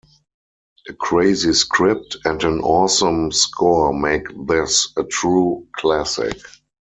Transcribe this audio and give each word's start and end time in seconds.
A 0.89 0.93
crazy 0.93 1.53
script 1.53 2.17
and 2.25 2.43
an 2.43 2.59
awesome 2.61 3.31
score 3.31 3.93
make 3.93 4.23
this 4.47 4.91
a 4.97 5.03
true 5.03 5.67
classic. 5.75 6.39